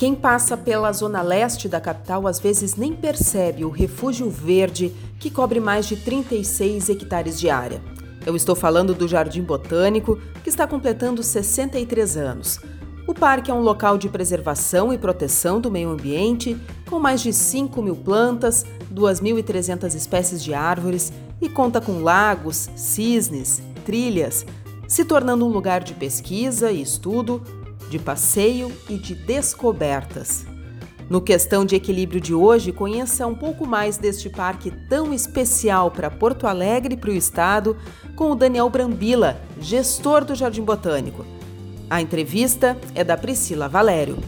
[0.00, 5.28] Quem passa pela zona leste da capital às vezes nem percebe o refúgio verde que
[5.28, 7.82] cobre mais de 36 hectares de área.
[8.24, 12.58] Eu estou falando do Jardim Botânico, que está completando 63 anos.
[13.06, 16.56] O parque é um local de preservação e proteção do meio ambiente,
[16.88, 21.12] com mais de 5 mil plantas, 2.300 espécies de árvores
[21.42, 24.46] e conta com lagos, cisnes, trilhas,
[24.88, 27.42] se tornando um lugar de pesquisa e estudo
[27.90, 30.46] de passeio e de descobertas.
[31.10, 36.08] No Questão de Equilíbrio de hoje, conheça um pouco mais deste parque tão especial para
[36.08, 37.76] Porto Alegre e para o estado
[38.14, 41.26] com o Daniel Brambila, gestor do Jardim Botânico.
[41.90, 44.18] A entrevista é da Priscila Valério.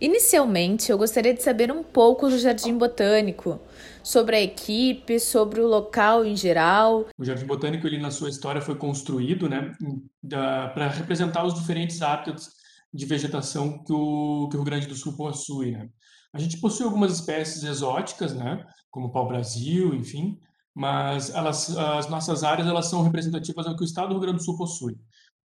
[0.00, 3.60] Inicialmente, eu gostaria de saber um pouco do Jardim Botânico,
[4.02, 7.06] sobre a equipe, sobre o local em geral.
[7.18, 9.72] O Jardim Botânico, ele na sua história foi construído, né,
[10.72, 12.63] para representar os diferentes hábitats
[12.94, 15.88] de vegetação que o, que o Rio Grande do Sul possui, né?
[16.32, 20.40] A gente possui algumas espécies exóticas, né, como o pau-brasil, enfim,
[20.74, 24.38] mas elas, as nossas áreas elas são representativas do que o estado do Rio Grande
[24.38, 24.96] do Sul possui.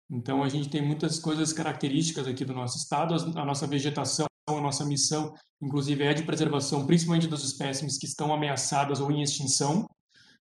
[0.10, 4.62] Então a gente tem muitas coisas características aqui do nosso estado, a nossa vegetação, a
[4.62, 9.86] nossa missão, inclusive é de preservação, principalmente das espécies que estão ameaçadas ou em extinção.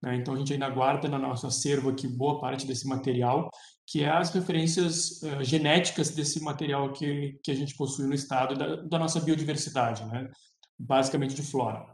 [0.04, 0.16] Né?
[0.16, 3.48] Então a gente ainda guarda no nosso acervo aqui boa parte desse material
[3.86, 8.54] que é as referências uh, genéticas desse material que, que a gente possui no estado,
[8.54, 10.30] da, da nossa biodiversidade, né?
[10.78, 11.86] basicamente de flora.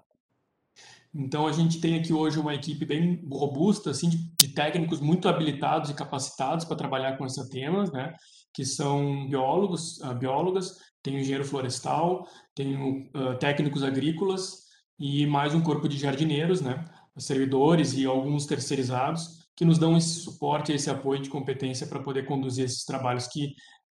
[1.13, 5.29] Então, a gente tem aqui hoje uma equipe bem robusta, assim, de, de técnicos muito
[5.29, 8.15] habilitados e capacitados para trabalhar com esses temas, né?
[8.55, 15.61] que são biólogos, uh, biólogas, tem engenheiro florestal, tem uh, técnicos agrícolas e mais um
[15.61, 16.85] corpo de jardineiros, né?
[17.19, 22.27] Servidores e alguns terceirizados, que nos dão esse suporte, esse apoio de competência para poder
[22.27, 23.47] conduzir esses trabalhos que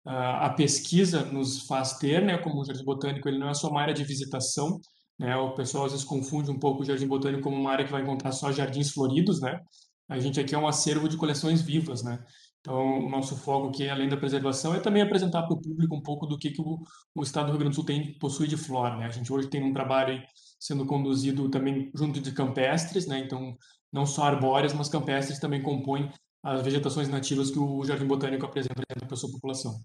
[0.05, 2.37] uh, a pesquisa nos faz ter, né?
[2.37, 4.79] Como o Jardim Botânico, ele não é só uma área de visitação,
[5.19, 5.35] né?
[5.35, 8.01] O pessoal às vezes confunde um pouco o Jardim Botânico como uma área que vai
[8.01, 9.59] encontrar só jardins floridos, né?
[10.07, 12.17] A gente aqui é um acervo de coleções vivas, né?
[12.61, 16.01] Então, o nosso foco aqui, além da preservação, é também apresentar para o público um
[16.01, 16.79] pouco do que, que o,
[17.15, 18.97] o, estado do Rio Grande do Sul tem, possui de flora.
[18.97, 19.05] Né?
[19.05, 20.21] A gente hoje tem um trabalho
[20.59, 23.19] sendo conduzido também junto de campestres, né?
[23.19, 23.55] então
[23.91, 26.11] não só arbóreas, mas campestres também compõem
[26.43, 29.79] as vegetações nativas que o Jardim Botânico apresenta para a sua população.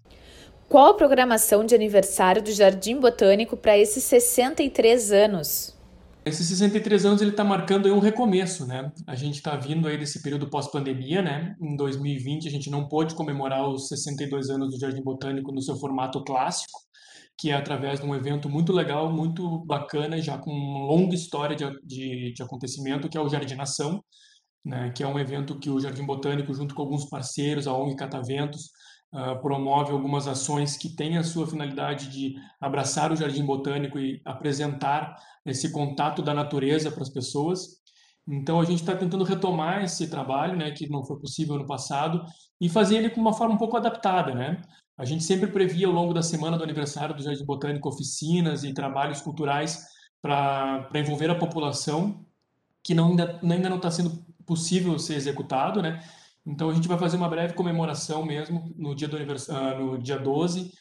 [0.69, 5.74] Qual a programação de aniversário do Jardim Botânico para esses 63 anos?
[6.25, 8.91] Esses 63 anos ele está marcando um recomeço, né?
[9.05, 11.55] A gente está vindo aí desse período pós-pandemia, né?
[11.61, 15.75] Em 2020 a gente não pôde comemorar os 62 anos do Jardim Botânico no seu
[15.75, 16.79] formato clássico,
[17.37, 21.55] que é através de um evento muito legal, muito bacana, já com uma longa história
[21.55, 24.03] de, de, de acontecimento, que é o Jardinação,
[24.65, 27.95] né, que é um evento que o Jardim Botânico, junto com alguns parceiros, a ONG
[27.95, 28.71] Cataventos,
[29.15, 34.21] uh, promove algumas ações que têm a sua finalidade de abraçar o Jardim Botânico e
[34.25, 35.15] apresentar
[35.45, 37.83] esse contato da natureza para as pessoas.
[38.27, 42.23] Então a gente está tentando retomar esse trabalho, né, que não foi possível no passado,
[42.59, 44.61] e fazer ele com uma forma um pouco adaptada, né?
[44.97, 48.73] A gente sempre previa ao longo da semana do aniversário do Jardim Botânico oficinas e
[48.73, 49.85] trabalhos culturais
[50.21, 52.25] para envolver a população,
[52.83, 56.01] que não, ainda, ainda não está sendo possível ser executado, né?
[56.45, 60.17] Então a gente vai fazer uma breve comemoração mesmo no dia do aniversário, no dia
[60.17, 60.71] 12,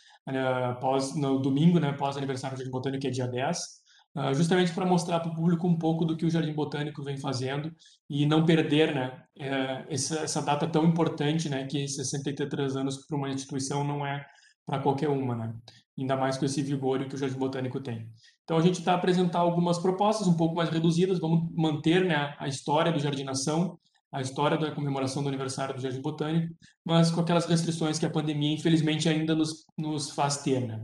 [0.69, 3.85] após no domingo, né, após o aniversário do Jardim Botânico, que é dia 10
[4.17, 7.17] Uh, justamente para mostrar para o público um pouco do que o Jardim Botânico vem
[7.17, 7.75] fazendo
[8.09, 13.29] e não perder né, é, essa, data tão importante, né, que 63 anos para uma
[13.29, 14.25] instituição não é
[14.65, 15.53] para qualquer uma, né?
[15.99, 18.09] ainda mais com esse vigor que o Jardim Botânico tem.
[18.45, 22.47] Então a gente está apresentando algumas propostas um pouco mais reduzidas, vamos manter né, a
[22.47, 23.77] história do Jardinação,
[24.15, 26.55] a história da comemoração do aniversário do Jardim Botânico,
[26.85, 30.61] mas com aquelas restrições que a pandemia infelizmente ainda nos, nos faz ter.
[30.61, 30.81] Né?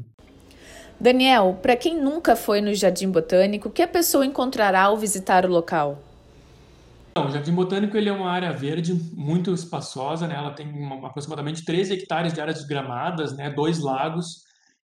[0.98, 5.46] Daniel, para quem nunca foi no Jardim Botânico, o que a pessoa encontrará ao visitar
[5.46, 6.02] o local?
[7.12, 10.34] Então, o Jardim Botânico ele é uma área verde muito espaçosa, né?
[10.34, 13.48] ela tem uma, aproximadamente 13 hectares de áreas desgramadas, né?
[13.48, 14.42] dois lagos.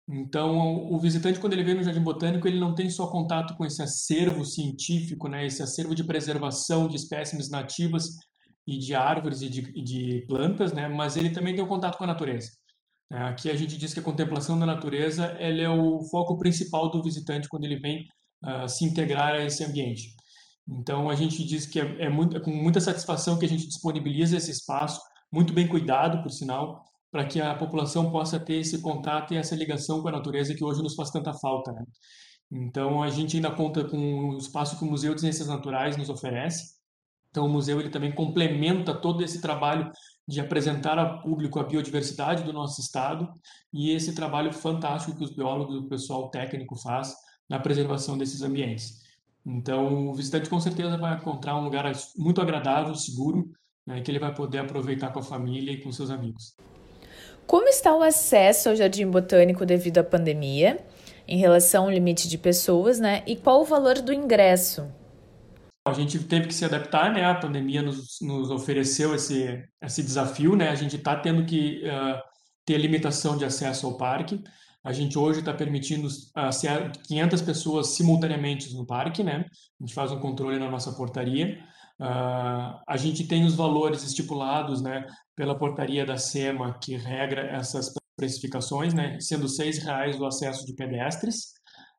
[0.09, 3.65] Então, o visitante, quando ele vem no Jardim Botânico, ele não tem só contato com
[3.65, 5.45] esse acervo científico, né?
[5.45, 8.17] esse acervo de preservação de espécimes nativas
[8.65, 10.87] e de árvores e de, de plantas, né?
[10.87, 12.49] mas ele também tem um contato com a natureza.
[13.11, 16.89] É, aqui a gente diz que a contemplação da natureza ela é o foco principal
[16.89, 18.07] do visitante quando ele vem
[18.43, 20.15] uh, se integrar a esse ambiente.
[20.67, 23.67] Então a gente diz que é, é, muito, é com muita satisfação que a gente
[23.67, 24.99] disponibiliza esse espaço,
[25.31, 29.55] muito bem cuidado, por sinal, para que a população possa ter esse contato e essa
[29.55, 31.71] ligação com a natureza que hoje nos faz tanta falta.
[31.71, 31.83] Né?
[32.51, 36.09] Então a gente ainda conta com o espaço que o Museu de Ciências Naturais nos
[36.09, 36.81] oferece.
[37.33, 39.91] Então o museu ele também complementa todo esse trabalho
[40.27, 43.27] de apresentar ao público a biodiversidade do nosso estado
[43.73, 47.15] e esse trabalho fantástico que os biólogos o pessoal técnico faz
[47.49, 49.01] na preservação desses ambientes.
[49.43, 53.49] Então, o visitante com certeza vai encontrar um lugar muito agradável, seguro,
[53.85, 56.55] né, que ele vai poder aproveitar com a família e com seus amigos.
[57.47, 60.85] Como está o acesso ao Jardim Botânico devido à pandemia,
[61.27, 63.23] em relação ao limite de pessoas, né?
[63.25, 64.87] E qual o valor do ingresso?
[65.85, 67.25] A gente teve que se adaptar, né?
[67.25, 70.69] A pandemia nos, nos ofereceu esse, esse desafio, né?
[70.69, 72.21] A gente está tendo que uh,
[72.65, 74.41] ter limitação de acesso ao parque.
[74.81, 79.45] A gente hoje está permitindo uh, 500 pessoas simultaneamente no parque, né?
[79.79, 81.59] A gente faz um controle na nossa portaria.
[81.99, 85.05] Uh, a gente tem os valores estipulados, né?
[85.35, 89.17] Pela portaria da SEMA, que regra essas precificações, né?
[89.19, 91.53] Sendo R$ reais o acesso de pedestres,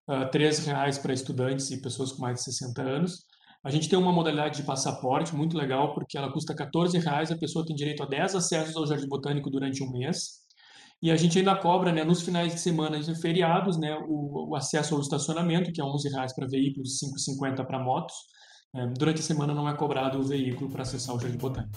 [0.08, 3.24] uh, R$ reais para estudantes e pessoas com mais de 60 anos,
[3.64, 7.36] a gente tem uma modalidade de passaporte muito legal, porque ela custa 14 reais, a
[7.36, 10.44] pessoa tem direito a 10 acessos ao Jardim Botânico durante um mês.
[11.02, 14.54] E a gente ainda cobra, né, nos finais de semana e feriados, né, o, o,
[14.54, 18.14] acesso ao estacionamento, que é 11 reais para veículos e 5,50 para motos.
[18.76, 21.72] É, durante a semana não é cobrado o veículo para acessar o Jardim Botânico.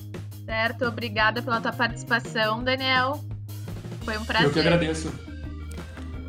[0.46, 3.22] Certo, obrigada pela tua participação, Daniel.
[4.02, 4.48] Foi um prazer.
[4.48, 5.27] Eu que agradeço.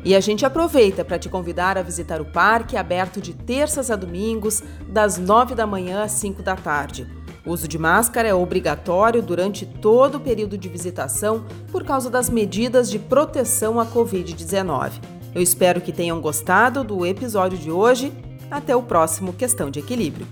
[0.03, 3.95] E a gente aproveita para te convidar a visitar o parque aberto de terças a
[3.95, 7.07] domingos, das 9 da manhã às 5 da tarde.
[7.45, 12.29] O uso de máscara é obrigatório durante todo o período de visitação por causa das
[12.29, 14.91] medidas de proteção à Covid-19.
[15.33, 18.11] Eu espero que tenham gostado do episódio de hoje.
[18.49, 20.27] Até o próximo Questão de Equilíbrio.